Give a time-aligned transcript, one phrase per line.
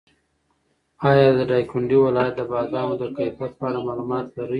[1.07, 4.49] ایا د دایکنډي ولایت د بادامو د کیفیت په اړه معلومات لرې؟